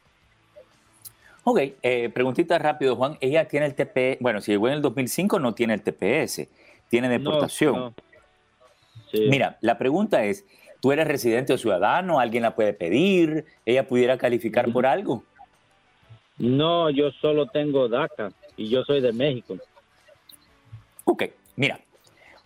[1.45, 3.17] Ok, eh, preguntita rápido, Juan.
[3.21, 6.49] Ella tiene el TPS, bueno, si llegó en el 2005 no tiene el TPS,
[6.89, 7.95] tiene deportación.
[9.13, 10.45] Mira, la pregunta es,
[10.81, 12.21] ¿tú eres residente o ciudadano?
[12.21, 13.47] ¿Alguien la puede pedir?
[13.65, 15.25] ¿Ella pudiera calificar por algo?
[16.39, 19.57] No, yo solo tengo DACA y yo soy de México.
[21.05, 21.25] Ok,
[21.57, 21.81] mira,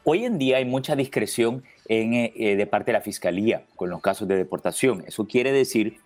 [0.04, 4.00] hoy en día hay mucha discreción eh, eh, de parte de la Fiscalía con los
[4.00, 5.04] casos de deportación.
[5.06, 5.98] Eso quiere decir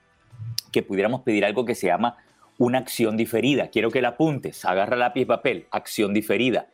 [0.73, 2.17] que pudiéramos pedir algo que se llama
[2.59, 3.69] una acción diferida.
[3.69, 6.67] Quiero que la apuntes, agarra lápiz y papel, acción diferida.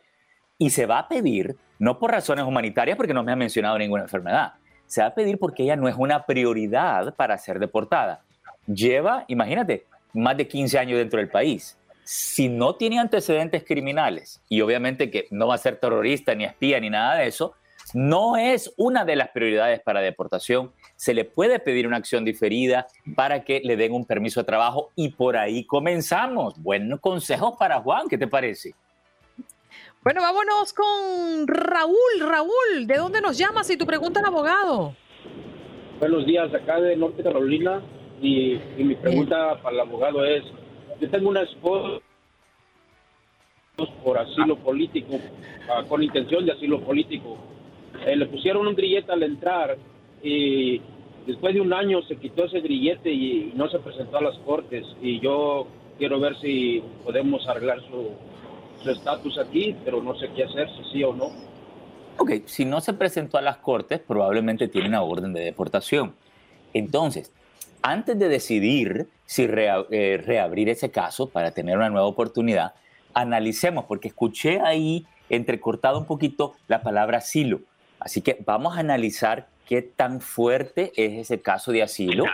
[0.57, 4.03] Y se va a pedir, no por razones humanitarias, porque no me ha mencionado ninguna
[4.03, 4.53] enfermedad,
[4.87, 8.21] se va a pedir porque ella no es una prioridad para ser deportada.
[8.65, 11.77] Lleva, imagínate, más de 15 años dentro del país.
[12.03, 16.79] Si no tiene antecedentes criminales, y obviamente que no va a ser terrorista, ni espía,
[16.79, 17.55] ni nada de eso,
[17.95, 20.73] no es una de las prioridades para deportación.
[20.97, 24.91] Se le puede pedir una acción diferida para que le den un permiso de trabajo
[24.97, 26.61] y por ahí comenzamos.
[26.61, 28.75] Buenos consejos para Juan, ¿qué te parece?
[30.03, 31.95] Bueno, vámonos con Raúl.
[32.19, 34.93] Raúl, ¿de dónde nos llamas y tu pregunta al abogado?
[35.97, 37.81] Buenos días, acá de Norte Carolina
[38.21, 40.43] y, mi pregunta para el abogado es,
[40.99, 42.01] yo tengo una esposa
[44.03, 45.17] por asilo político,
[45.69, 47.54] ah, con intención de asilo político
[48.05, 49.77] eh, le pusieron un grillete al entrar
[50.23, 50.81] y
[51.25, 54.85] después de un año se quitó ese grillete y, no se presentó a las cortes
[55.01, 58.11] y yo quiero ver si podemos arreglar su
[58.89, 61.31] estatus aquí, pero no sé qué hacer, si sí o no.
[62.17, 66.13] Ok, si no se presentó a las cortes, probablemente tiene una orden de deportación.
[66.73, 67.33] Entonces,
[67.81, 72.73] antes de decidir si eh, reabrir ese caso para tener una nueva oportunidad,
[73.13, 77.61] analicemos, porque escuché ahí entrecortado un poquito la palabra asilo.
[78.05, 82.25] Así que vamos a analizar qué tan fuerte es ese caso de asilo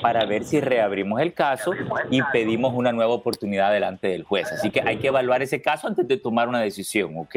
[0.00, 1.72] para ver si reabrimos el caso
[2.12, 4.52] y pedimos una nueva oportunidad delante del juez.
[4.52, 7.36] Así que hay que evaluar ese caso antes de tomar una decisión, ¿ok?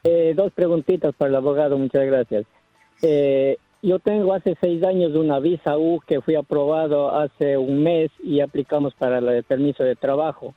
[0.03, 2.47] Eh, dos preguntitas para el abogado, muchas gracias.
[3.01, 8.11] Eh, yo tengo hace seis años una visa U que fui aprobado hace un mes
[8.25, 10.57] y aplicamos para el permiso de trabajo.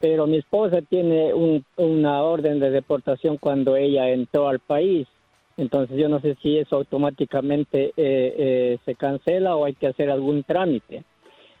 [0.00, 5.08] Pero mi esposa tiene un- una orden de deportación cuando ella entró al país.
[5.56, 10.10] Entonces yo no sé si eso automáticamente eh, eh, se cancela o hay que hacer
[10.10, 11.04] algún trámite.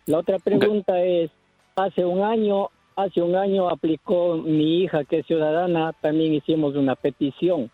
[0.04, 1.30] La otra pregunta es,
[1.74, 2.68] hace un año,
[2.98, 7.70] hace un año aplicó mi hija que es ciudadana, también hicimos una petición.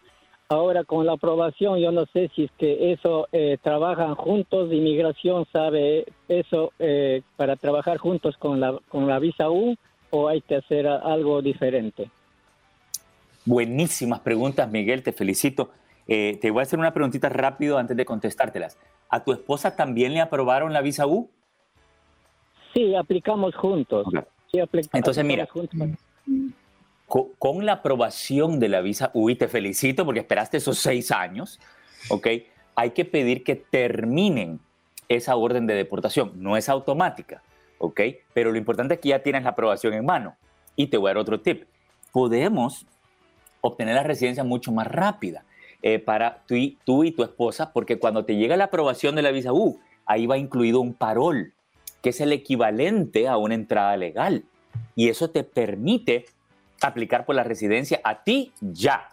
[0.50, 5.46] Ahora con la aprobación, yo no sé si es que eso eh, trabajan juntos, inmigración
[5.50, 9.74] sabe eso eh, para trabajar juntos con la con la visa U
[10.10, 12.10] o hay que hacer algo diferente.
[13.46, 15.70] Buenísimas preguntas, Miguel, te felicito.
[16.06, 18.78] Eh, te voy a hacer una preguntita rápido antes de contestártelas.
[19.08, 21.30] ¿A tu esposa también le aprobaron la visa U?
[22.74, 24.06] Sí, aplicamos juntos.
[24.92, 25.48] Entonces, mira,
[27.38, 31.60] con, la aprobación de la visa U, y te felicito porque esperaste esos seis años,
[32.08, 32.28] ¿ok?
[32.74, 34.60] Hay que pedir que terminen
[35.08, 36.32] esa orden de deportación.
[36.36, 37.42] No es automática,
[37.78, 38.00] ¿ok?
[38.32, 40.36] Pero lo importante es que ya tienes la aprobación en mano.
[40.76, 41.64] Y te voy a dar otro tip.
[42.12, 42.86] Podemos
[43.60, 45.44] obtener la residencia mucho más rápida
[45.82, 49.22] eh, para tú y, tú y tu esposa, porque cuando te llega la aprobación de
[49.22, 51.52] la visa U, ahí va incluido un parol,
[52.04, 54.44] que es el equivalente a una entrada legal.
[54.94, 56.26] Y eso te permite
[56.82, 59.08] aplicar por la residencia a ti ya.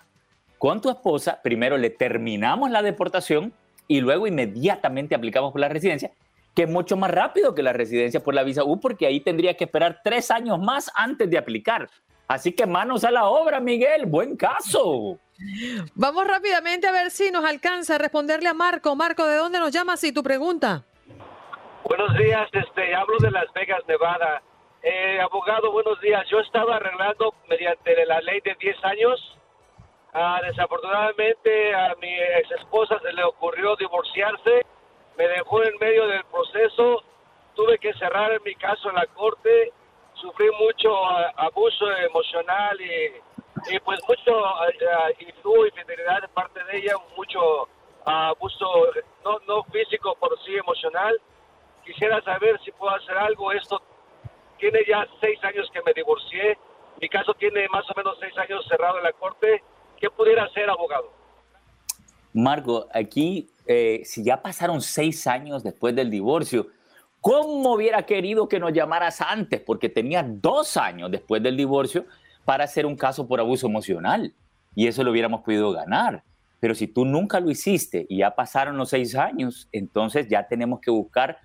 [0.58, 3.54] Con tu esposa, primero le terminamos la deportación
[3.88, 6.12] y luego inmediatamente aplicamos por la residencia,
[6.54, 9.54] que es mucho más rápido que la residencia por la visa U, porque ahí tendría
[9.56, 11.90] que esperar tres años más antes de aplicar.
[12.28, 15.18] Así que manos a la obra, Miguel, buen caso.
[15.96, 18.98] Vamos rápidamente a ver si nos alcanza a responderle a Marco.
[18.98, 20.84] Marco, ¿de dónde nos llamas y tu pregunta?
[21.84, 24.42] Buenos días, este, hablo de Las Vegas, Nevada.
[24.84, 26.28] Eh, abogado, buenos días.
[26.30, 29.38] Yo estaba arreglando mediante la ley de 10 años.
[30.14, 34.66] Ah, desafortunadamente a mi ex esposa se le ocurrió divorciarse,
[35.18, 37.04] me dejó en medio del proceso,
[37.56, 39.74] tuve que cerrar mi caso en la corte,
[40.14, 47.68] sufrí mucho ah, abuso emocional y, pues mucho ah, ah, de parte de ella, mucho
[48.06, 48.66] ah, abuso
[49.26, 51.20] no, no físico, pero sí emocional
[51.82, 53.52] quisiera saber si puedo hacer algo.
[53.52, 53.82] Esto
[54.60, 56.58] tiene ya seis años que me divorcié.
[57.02, 59.64] Mi caso tiene más o menos seis años cerrado en la corte.
[60.00, 61.12] ¿Qué pudiera hacer, abogado?
[62.34, 66.68] Marco, aquí, eh, si ya pasaron seis años después del divorcio,
[67.20, 69.60] ¿cómo hubiera querido que nos llamaras antes?
[69.62, 72.06] Porque tenía dos años después del divorcio
[72.46, 74.34] para hacer un caso por abuso emocional
[74.76, 76.24] y eso lo hubiéramos podido ganar.
[76.60, 80.80] Pero si tú nunca lo hiciste y ya pasaron los seis años, entonces ya tenemos
[80.80, 81.38] que buscar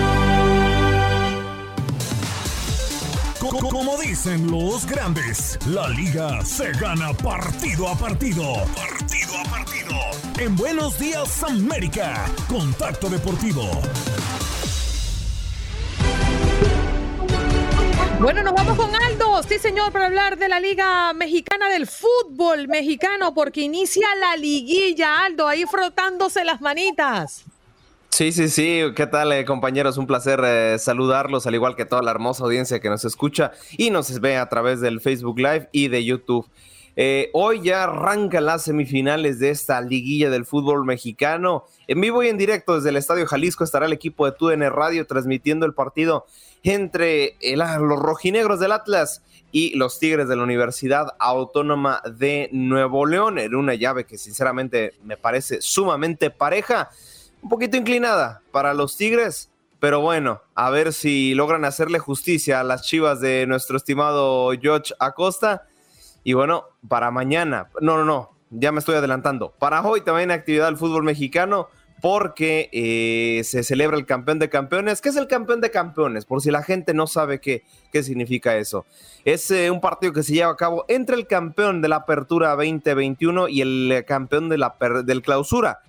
[3.69, 8.55] Como dicen los grandes, la liga se gana partido a partido.
[8.75, 9.95] Partido a partido.
[10.39, 13.69] En Buenos Días América, Contacto Deportivo.
[18.19, 19.43] Bueno, nos vamos con Aldo.
[19.43, 25.23] Sí, señor, para hablar de la Liga Mexicana del Fútbol Mexicano, porque inicia la liguilla,
[25.23, 27.45] Aldo, ahí frotándose las manitas.
[28.11, 28.81] Sí, sí, sí.
[28.95, 29.97] ¿Qué tal, eh, compañeros?
[29.97, 33.89] Un placer eh, saludarlos, al igual que toda la hermosa audiencia que nos escucha y
[33.89, 36.47] nos ve a través del Facebook Live y de YouTube.
[36.97, 41.63] Eh, hoy ya arrancan las semifinales de esta liguilla del fútbol mexicano.
[41.87, 45.07] En vivo y en directo desde el Estadio Jalisco estará el equipo de TUDN Radio
[45.07, 46.25] transmitiendo el partido
[46.63, 53.05] entre el- los rojinegros del Atlas y los Tigres de la Universidad Autónoma de Nuevo
[53.05, 56.89] León en una llave que sinceramente me parece sumamente pareja
[57.41, 62.63] un poquito inclinada para los Tigres, pero bueno, a ver si logran hacerle justicia a
[62.63, 65.67] las chivas de nuestro estimado George Acosta.
[66.23, 69.51] Y bueno, para mañana, no, no, no, ya me estoy adelantando.
[69.57, 71.67] Para hoy también actividad del fútbol mexicano
[71.99, 75.01] porque eh, se celebra el campeón de campeones.
[75.01, 76.25] ¿Qué es el campeón de campeones?
[76.25, 78.85] Por si la gente no sabe qué, qué significa eso.
[79.25, 82.55] Es eh, un partido que se lleva a cabo entre el campeón de la Apertura
[82.55, 85.81] 2021 y el eh, campeón de la del Clausura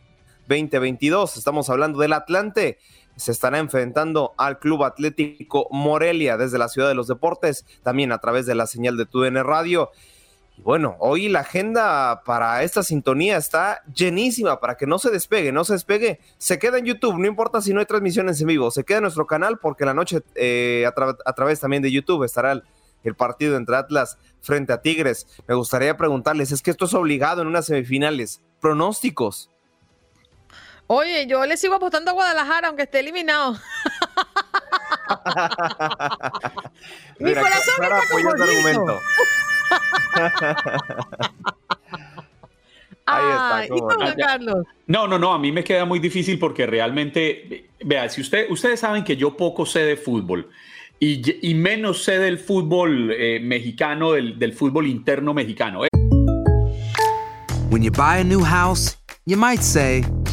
[0.52, 1.36] 2022.
[1.36, 2.78] Estamos hablando del Atlante.
[3.16, 8.18] Se estará enfrentando al Club Atlético Morelia desde la Ciudad de los Deportes, también a
[8.18, 9.90] través de la señal de TUDN Radio.
[10.56, 15.52] Y bueno, hoy la agenda para esta sintonía está llenísima para que no se despegue,
[15.52, 16.20] no se despegue.
[16.36, 19.04] Se queda en YouTube, no importa si no hay transmisiones en vivo, se queda en
[19.04, 22.62] nuestro canal porque la noche eh, a, través también de YouTube estará el,
[23.02, 25.26] el, partido entre Atlas frente a Tigres.
[25.48, 28.42] Me gustaría preguntarles, es que esto es obligado en unas semifinales.
[28.60, 29.51] Pronósticos.
[30.94, 33.52] Oye, yo le sigo apostando a Guadalajara aunque esté eliminado.
[37.18, 39.00] Mi corazón está como argumento.
[43.06, 44.14] Ahí está.
[44.16, 44.66] Carlos?
[44.86, 48.78] No, no, no, a mí me queda muy difícil porque realmente, vea, si usted, ustedes
[48.80, 50.50] saben que yo poco sé de fútbol
[51.00, 55.86] y, y menos sé del fútbol eh, mexicano, del, del fútbol interno mexicano.
[55.86, 55.88] ¿eh?
[57.70, 60.04] When you buy a new house, you might say,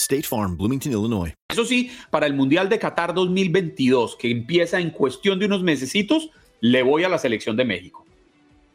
[0.00, 1.32] State Farm, Bloomington, Illinois.
[1.48, 6.30] Eso sí, para el Mundial de Qatar 2022, que empieza en cuestión de unos mesecitos,
[6.60, 8.04] le voy a la selección de México.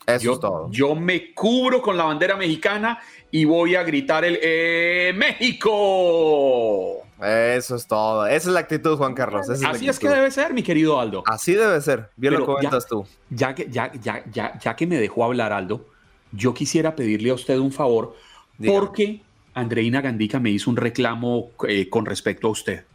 [0.05, 0.71] Eso yo, es todo.
[0.71, 2.99] Yo me cubro con la bandera mexicana
[3.31, 7.03] y voy a gritar el eh, México.
[7.21, 8.27] Eso es todo.
[8.27, 9.49] Esa es la actitud, Juan Carlos.
[9.49, 11.23] Así es que debe ser, mi querido Aldo.
[11.25, 12.09] Así debe ser.
[12.15, 13.05] Bien lo comentas tú.
[13.29, 15.87] Ya que, ya, ya, ya, ya que me dejó hablar, Aldo,
[16.31, 18.15] yo quisiera pedirle a usted un favor
[18.63, 19.21] porque
[19.55, 22.85] Andreina Gandica me hizo un reclamo eh, con respecto a usted.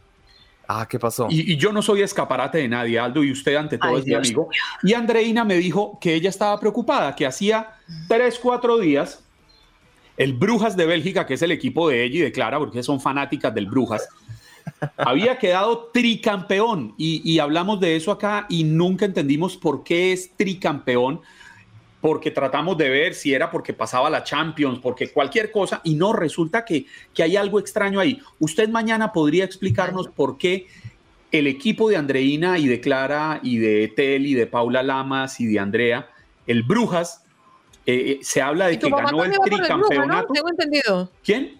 [0.67, 1.27] Ah, ¿qué pasó?
[1.29, 4.47] Y, yo no soy escaparate de nadie, Aldo, y usted ante todo es mi amigo.
[4.83, 7.73] Y Andreina me dijo que ella estaba preocupada, que hacía
[8.07, 9.21] tres, cuatro días
[10.17, 13.01] el Brujas de Bélgica, que es el equipo de ella y de Clara, porque son
[13.01, 14.07] fanáticas del Brujas,
[14.97, 21.21] había quedado tricampeón y, hablamos de eso acá y nunca entendimos por qué es tricampeón,
[22.01, 26.11] porque tratamos de ver si era porque pasaba la Champions, porque cualquier cosa, y no,
[26.11, 28.19] resulta que, que hay algo extraño ahí.
[28.39, 30.67] Usted mañana podría explicarnos por qué
[31.31, 35.45] el equipo de Andreina y de Clara y de Tel y de Paula Lamas y
[35.45, 36.09] de Andrea,
[36.47, 37.23] el Brujas,
[37.85, 40.33] eh, eh, se habla de que ganó el tricampeonato.
[40.33, 41.09] Tengo entendido.
[41.23, 41.59] ¿Quién?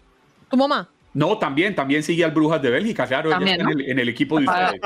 [0.50, 0.90] ¿Tu mamá?
[1.14, 4.82] No, también, también sigue al Brujas de Bélgica, claro, en, el, equipo de ustedes.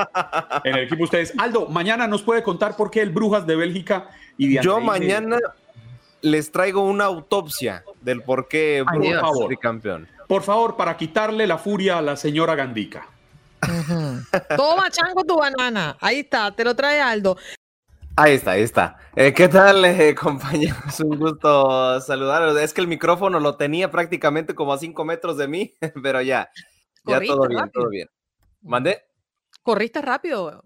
[0.64, 1.32] en el equipo de ustedes.
[1.38, 5.38] Aldo, mañana nos puede contar por qué el Brujas de Bélgica y de Yo mañana
[6.22, 10.08] les traigo una autopsia del por qué Brujas es tricampeón.
[10.26, 13.06] Por favor, para quitarle la furia a la señora Gandica.
[14.56, 15.96] Toma, chango, tu banana.
[16.00, 17.36] Ahí está, te lo trae Aldo.
[18.18, 18.96] Ahí está, ahí está.
[19.14, 21.00] Eh, ¿Qué tal, eh, compañeros?
[21.00, 22.58] Un gusto saludarlos.
[22.58, 26.50] Es que el micrófono lo tenía prácticamente como a cinco metros de mí, pero ya,
[27.04, 28.08] ya todo bien, todo bien.
[28.62, 29.04] ¿Mandé?
[29.62, 30.64] Corriste rápido.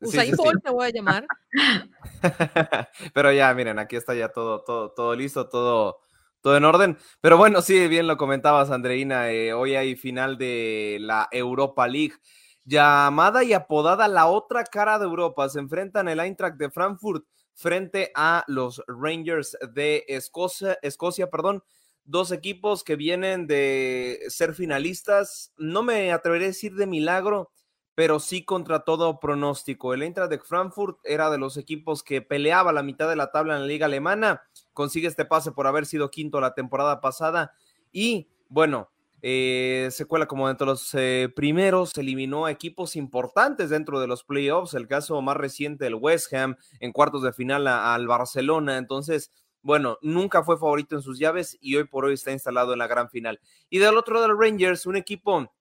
[0.00, 1.24] Usain sí, te voy a llamar.
[3.14, 6.00] pero ya, miren, aquí está ya todo, todo, todo listo, todo,
[6.40, 6.98] todo en orden.
[7.20, 9.30] Pero bueno, sí, bien lo comentabas, Andreina.
[9.30, 12.14] Eh, hoy hay final de la Europa League
[12.68, 15.48] llamada y apodada la otra cara de Europa.
[15.48, 21.64] Se enfrentan el Eintracht de Frankfurt frente a los Rangers de Escocia, Escocia, perdón.
[22.04, 25.52] Dos equipos que vienen de ser finalistas.
[25.56, 27.50] No me atreveré a decir de milagro,
[27.94, 29.94] pero sí contra todo pronóstico.
[29.94, 33.54] El Eintracht de Frankfurt era de los equipos que peleaba la mitad de la tabla
[33.54, 34.42] en la liga alemana.
[34.74, 37.52] Consigue este pase por haber sido quinto la temporada pasada.
[37.92, 38.90] Y bueno,
[39.20, 44.06] eh, se cuela como dentro de los eh, primeros, eliminó a equipos importantes dentro de
[44.06, 48.78] los playoffs, el caso más reciente del West Ham en cuartos de final al Barcelona,
[48.78, 52.78] entonces, bueno, nunca fue favorito en sus llaves y hoy por hoy está instalado en
[52.78, 53.40] la gran final.
[53.70, 55.52] Y del otro lado, Rangers, un equipo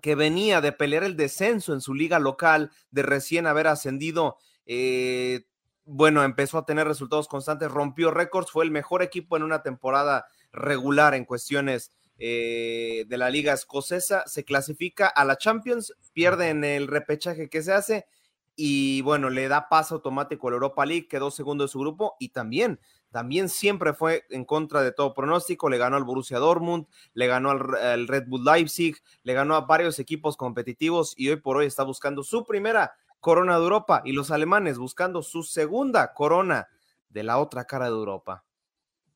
[0.00, 4.36] que venía de pelear el descenso en su liga local, de recién haber ascendido,
[4.66, 5.44] eh,
[5.84, 10.26] bueno, empezó a tener resultados constantes, rompió récords, fue el mejor equipo en una temporada
[10.52, 16.64] regular en cuestiones eh, de la liga escocesa, se clasifica a la Champions, pierde en
[16.64, 18.06] el repechaje que se hace
[18.54, 22.16] y bueno, le da paso automático a la Europa League, quedó segundo de su grupo
[22.18, 26.86] y también también siempre fue en contra de todo pronóstico, le ganó al Borussia Dortmund,
[27.12, 31.36] le ganó al, al, Red Bull Leipzig, le ganó a varios equipos competitivos y hoy
[31.36, 36.12] por hoy está buscando su primera corona de Europa y los alemanes buscando su segunda
[36.14, 36.68] corona
[37.08, 38.44] de la otra cara de Europa.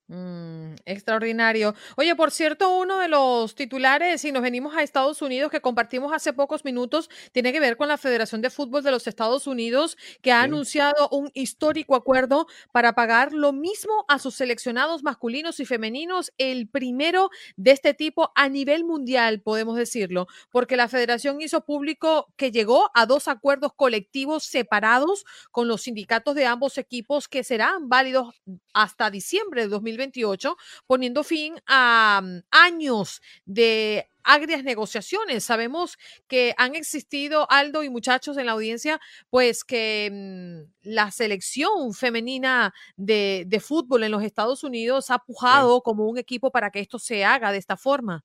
[0.08, 1.74] Mm, extraordinario.
[1.96, 6.12] Oye, por cierto, uno de los titulares, si nos venimos a Estados Unidos, que compartimos
[6.12, 9.96] hace pocos minutos, tiene que ver con la Federación de Fútbol de los Estados Unidos,
[10.22, 15.66] que ha anunciado un histórico acuerdo para pagar lo mismo a sus seleccionados masculinos y
[15.66, 21.64] femeninos, el primero de este tipo a nivel mundial, podemos decirlo, porque la federación hizo
[21.64, 27.42] público que llegó a dos acuerdos colectivos separados con los sindicatos de ambos equipos que
[27.42, 28.40] serán válidos
[28.72, 35.44] hasta diciembre de 2020 2028, poniendo fin a um, años de agrias negociaciones.
[35.44, 41.94] Sabemos que han existido, Aldo y muchachos en la audiencia, pues que mmm, la selección
[41.94, 45.82] femenina de, de, fútbol en los Estados Unidos ha pujado sí.
[45.84, 48.24] como un equipo para que esto se haga de esta forma.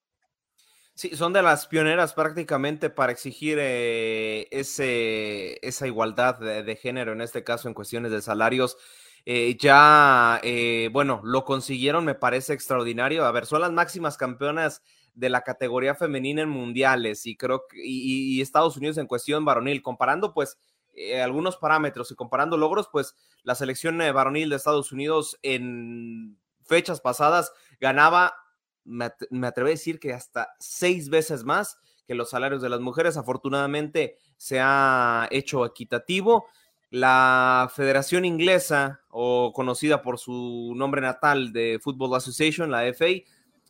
[0.94, 7.14] Sí, son de las pioneras prácticamente para exigir eh, ese, esa igualdad de, de, género,
[7.14, 8.78] en este caso en cuestiones de salarios.
[9.26, 13.26] Eh, ya, eh, bueno, lo consiguieron, me parece extraordinario.
[13.26, 14.82] A ver, son las máximas campeonas
[15.14, 19.82] de la categoría femenina en mundiales y creo que y, Estados Unidos en cuestión varonil,
[19.82, 20.58] comparando pues
[20.94, 27.02] eh, algunos parámetros y comparando logros, pues la selección varonil de Estados Unidos en fechas
[27.02, 28.36] pasadas ganaba,
[28.84, 33.18] me atrevo a decir que hasta seis veces más que los salarios de las mujeres.
[33.18, 36.46] Afortunadamente se ha hecho equitativo
[36.92, 43.08] la Federación Inglesa, o conocida por su nombre natal de Football Association, la FA,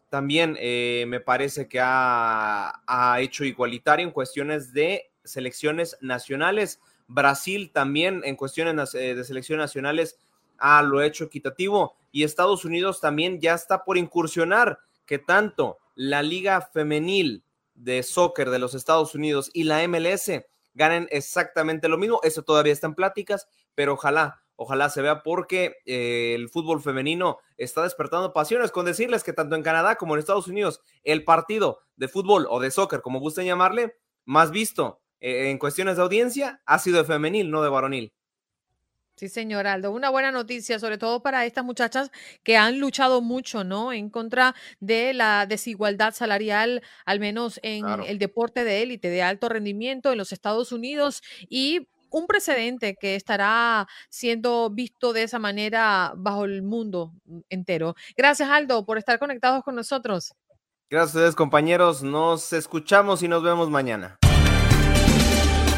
[0.10, 6.82] también eh, me parece que ha, ha, hecho igualitario en cuestiones de selecciones nacionales.
[7.08, 10.18] Brasil también en cuestiones eh, de selecciones nacionales
[10.58, 11.96] ha lo hecho equitativo.
[12.12, 17.44] Y Estados Unidos también ya está por incursionar que tanto la Liga Femenil
[17.76, 20.30] de Soccer de los Estados Unidos y la MLS
[20.74, 22.20] ganen exactamente lo mismo.
[22.24, 27.38] Eso todavía está en pláticas, pero ojalá, ojalá se vea porque eh, el fútbol femenino
[27.58, 28.72] está despertando pasiones.
[28.72, 32.60] Con decirles que tanto en Canadá como en Estados Unidos, el partido de fútbol o
[32.60, 33.96] de soccer, como gusten llamarle,
[34.26, 38.14] más visto eh, en cuestiones de audiencia, ha sido de femenil, no de varonil.
[39.22, 39.92] Sí, señor Aldo.
[39.92, 42.10] Una buena noticia, sobre todo para estas muchachas
[42.42, 43.94] que han luchado mucho, ¿no?
[43.94, 48.04] En contra de la desigualdad salarial, al menos en claro.
[48.04, 53.14] el deporte de élite, de alto rendimiento en los Estados Unidos y un precedente que
[53.14, 57.14] estará siendo visto de esa manera bajo el mundo
[57.48, 57.94] entero.
[58.18, 60.34] Gracias, Aldo, por estar conectados con nosotros.
[60.90, 62.02] Gracias a ustedes, compañeros.
[62.02, 64.18] Nos escuchamos y nos vemos mañana.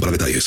[0.00, 0.42] para detalles.